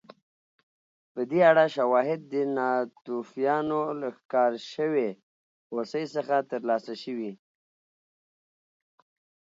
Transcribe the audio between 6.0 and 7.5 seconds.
څخه ترلاسه شوي